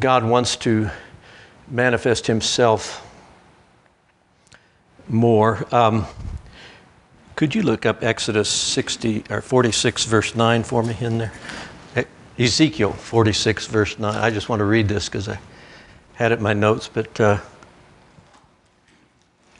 [0.00, 0.90] God wants to
[1.70, 3.04] manifest Himself
[5.08, 5.66] more.
[5.74, 6.06] Um,
[7.36, 11.32] could you look up Exodus 60 or 46 verse 9 for me in there?
[12.38, 14.14] Ezekiel 46 verse 9.
[14.14, 15.40] I just want to read this because I
[16.14, 17.38] had it in my notes, but uh,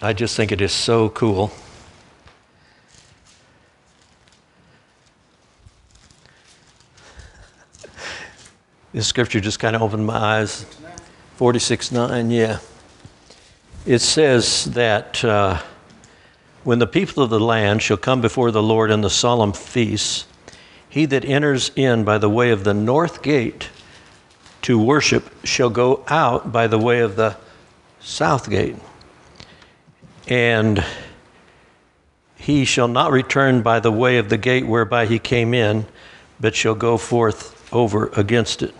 [0.00, 1.50] I just think it is so cool.
[8.92, 10.64] This scripture just kind of opened my eyes.
[11.36, 12.58] 46 9, yeah.
[13.88, 15.62] It says that uh,
[16.62, 20.26] when the people of the land shall come before the Lord in the solemn feasts,
[20.90, 23.70] he that enters in by the way of the north gate
[24.60, 27.38] to worship shall go out by the way of the
[27.98, 28.76] south gate.
[30.28, 30.84] And
[32.36, 35.86] he shall not return by the way of the gate whereby he came in,
[36.38, 38.74] but shall go forth over against it.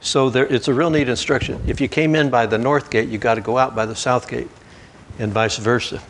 [0.00, 1.62] So there, it's a real neat instruction.
[1.66, 3.94] If you came in by the north gate, you got to go out by the
[3.94, 4.48] south gate,
[5.18, 6.02] and vice versa.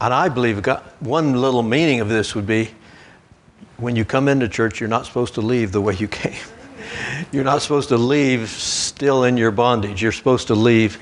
[0.00, 2.70] And I believe God, one little meaning of this would be
[3.76, 6.38] when you come into church, you're not supposed to leave the way you came.
[7.32, 10.02] You're not supposed to leave still in your bondage.
[10.02, 11.00] You're supposed to leave.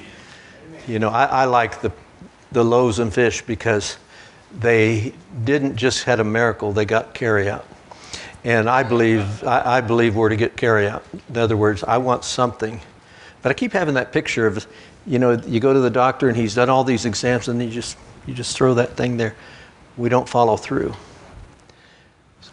[0.86, 1.90] You know, I, I like the,
[2.52, 3.96] the loaves and fish because
[4.60, 5.12] they
[5.44, 7.66] didn't just had a miracle, they got carry out.
[8.44, 11.04] And I believe, I, I believe we're to get carry out.
[11.28, 12.80] In other words, I want something.
[13.42, 14.66] But I keep having that picture of,
[15.06, 17.70] you know, you go to the doctor and he's done all these exams and you
[17.70, 19.34] just, you just throw that thing there.
[19.96, 20.94] We don't follow through.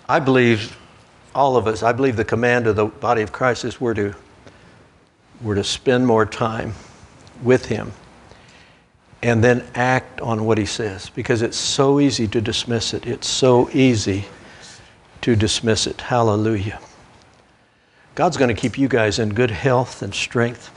[0.10, 0.78] I believe
[1.34, 4.16] all of us, I believe the command of the body of Christ is we're to,
[5.42, 6.74] we're to spend more time
[7.44, 7.92] with him
[9.22, 13.06] and then act on what he says because it's so easy to dismiss it.
[13.06, 14.26] It's so easy
[15.22, 16.02] to dismiss it.
[16.02, 16.80] Hallelujah.
[18.16, 20.72] God's going to keep you guys in good health and strength.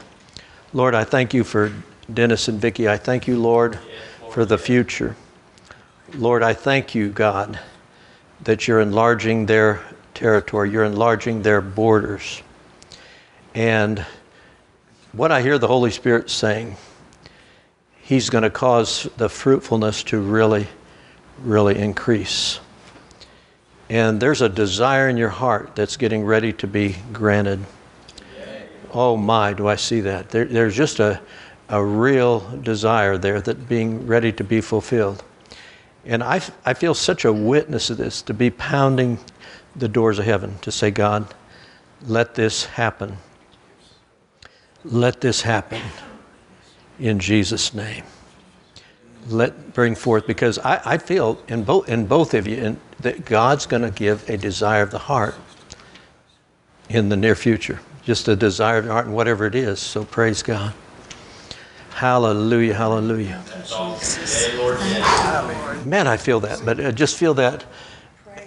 [0.73, 1.73] Lord, I thank you for
[2.13, 2.89] Dennis and Vicki.
[2.89, 3.79] I thank you, Lord,
[4.31, 5.17] for the future.
[6.15, 7.59] Lord, I thank you, God,
[8.43, 9.81] that you're enlarging their
[10.15, 12.43] territory, you're enlarging their borders.
[13.55, 14.05] And
[15.13, 16.77] what I hear the Holy Spirit saying,
[18.03, 20.67] He's going to cause the fruitfulness to really,
[21.43, 22.61] really increase.
[23.91, 27.59] And there's a desire in your heart that's getting ready to be granted.
[28.93, 30.31] Oh my, do I see that?
[30.31, 31.21] There, there's just a,
[31.69, 35.25] a real desire there that being ready to be fulfilled.
[36.05, 39.19] And I, I feel such a witness of this to be pounding
[39.75, 41.35] the doors of heaven to say, God,
[42.07, 43.17] let this happen.
[44.85, 45.83] Let this happen
[47.01, 48.05] in Jesus' name.
[49.29, 53.25] Let bring forth because I, I feel in both in both of you in, that
[53.25, 55.35] God's going to give a desire of the heart
[56.89, 57.81] in the near future.
[58.03, 59.79] Just a desire of the heart and whatever it is.
[59.79, 60.75] So praise God.
[61.91, 63.43] Hallelujah, hallelujah.
[65.85, 67.65] Man, I feel that, but I just feel that.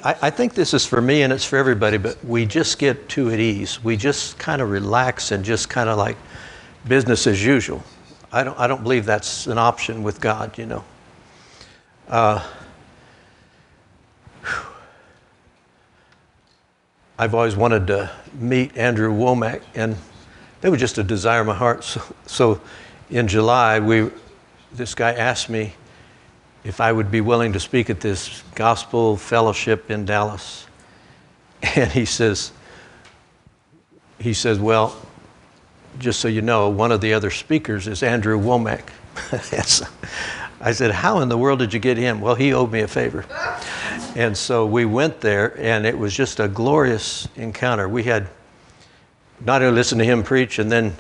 [0.04, 3.08] I, I think this is for me and it's for everybody, but we just get
[3.10, 3.84] too at ease.
[3.84, 6.18] We just kind of relax and just kind of like
[6.88, 7.84] business as usual.
[8.34, 10.84] I don't, I don't believe that's an option with God, you know.
[12.08, 12.44] Uh,
[17.20, 19.96] I've always wanted to meet Andrew Wommack, and
[20.62, 21.84] that was just a desire of my heart.
[21.84, 22.62] So, so
[23.12, 24.10] in July, we,
[24.72, 25.76] this guy asked me
[26.64, 30.66] if I would be willing to speak at this gospel fellowship in Dallas.
[31.76, 32.52] And he says,
[34.20, 34.98] he says, well,
[36.00, 38.90] just so you know, one of the other speakers is Andrew Wommack.
[40.62, 42.22] I said, How in the world did you get him?
[42.22, 43.26] Well, he owed me a favor.
[44.16, 47.90] And so we went there, and it was just a glorious encounter.
[47.90, 48.28] We had
[49.42, 50.96] not only listened to him preach, and then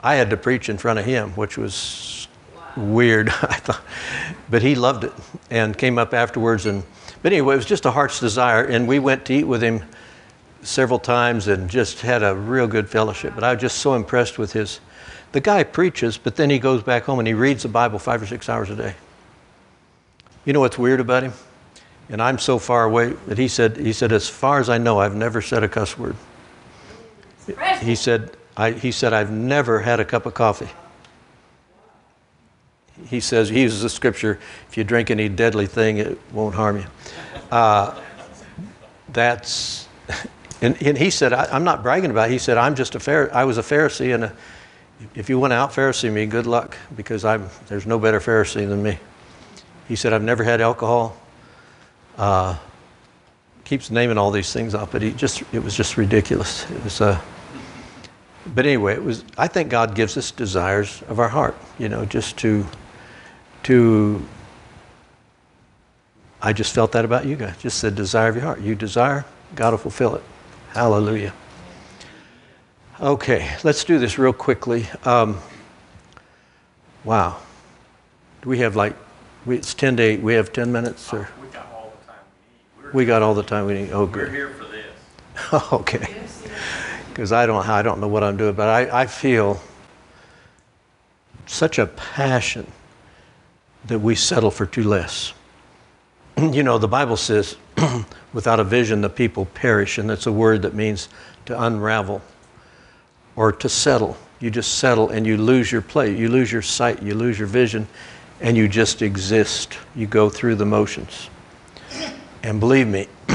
[0.00, 2.28] I had to preach in front of him, which was
[2.76, 3.82] weird, I thought.
[4.50, 5.12] But he loved it
[5.50, 6.66] and came up afterwards.
[6.66, 6.82] And,
[7.22, 8.64] but anyway, it was just a heart's desire.
[8.64, 9.82] And we went to eat with him
[10.62, 13.34] several times and just had a real good fellowship.
[13.34, 14.80] But I was just so impressed with his.
[15.32, 18.22] The guy preaches, but then he goes back home and he reads the Bible five
[18.22, 18.94] or six hours a day.
[20.44, 21.32] You know what's weird about him?
[22.08, 24.98] And I'm so far away that he said, he said, as far as I know,
[24.98, 26.16] I've never said a cuss word.
[27.80, 30.68] He said, I, he said, I've never had a cup of coffee.
[33.06, 34.38] He says, he uses the scripture,
[34.68, 36.84] if you drink any deadly thing, it won't harm you.
[37.50, 37.98] Uh,
[39.08, 39.88] that's,
[40.62, 42.32] and, and he said, I, am not bragging about it.
[42.32, 43.32] He said, I'm just a Pharisee.
[43.32, 44.32] I was a Pharisee, and a,
[45.16, 48.68] if you want to out Pharisee me, good luck, because I'm, there's no better Pharisee
[48.68, 48.96] than me.
[49.88, 51.16] He said, I've never had alcohol.
[52.16, 52.56] Uh,
[53.64, 56.70] keeps naming all these things off, but he just, it was just ridiculous.
[56.70, 57.20] It was, uh,
[58.54, 62.04] but anyway, it was, I think God gives us desires of our heart, you know,
[62.04, 62.64] just to,
[63.64, 64.24] to,
[66.40, 67.56] I just felt that about you guys.
[67.58, 68.60] Just the desire of your heart.
[68.60, 69.24] You desire,
[69.56, 70.22] God will fulfill it.
[70.72, 71.34] Hallelujah.
[72.98, 74.86] Okay, let's do this real quickly.
[75.04, 75.38] Um,
[77.04, 77.36] wow.
[78.40, 78.96] Do we have like,
[79.44, 80.22] we, it's 10 to 8.
[80.22, 81.12] We have 10 minutes?
[81.12, 81.28] Or?
[81.42, 82.16] We got all the time
[82.76, 82.94] we need.
[82.94, 83.90] We got all the time we need.
[83.92, 85.72] Oh, We're here for this.
[85.72, 86.14] okay.
[87.08, 89.60] Because I don't, I don't know what I'm doing, but I, I feel
[91.44, 92.66] such a passion
[93.88, 95.34] that we settle for too less.
[96.38, 97.56] you know, the Bible says,
[98.32, 101.08] without a vision, the people perish, and that's a word that means
[101.46, 102.22] to unravel
[103.36, 104.16] or to settle.
[104.40, 107.48] You just settle and you lose your play, you lose your sight, you lose your
[107.48, 107.86] vision,
[108.40, 109.78] and you just exist.
[109.94, 111.28] You go through the motions.
[112.42, 113.06] And believe me,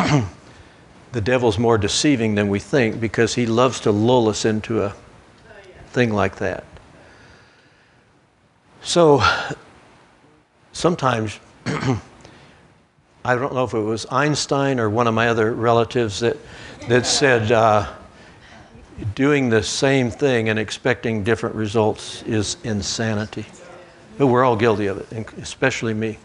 [1.13, 4.93] the devil's more deceiving than we think because he loves to lull us into a
[5.91, 6.65] thing like that.
[8.81, 9.23] So
[10.73, 11.39] sometimes,
[13.27, 16.37] I don't know if it was Einstein or one of my other relatives that,
[16.87, 17.91] that said, uh,
[19.15, 23.45] doing the same thing and expecting different results is insanity.
[24.17, 26.19] But we're all guilty of it, especially me.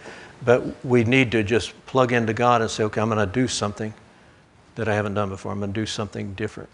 [0.44, 3.48] But we need to just plug into God and say, okay, I'm going to do
[3.48, 3.92] something
[4.76, 5.50] that I haven't done before.
[5.50, 6.70] I'm going to do something different.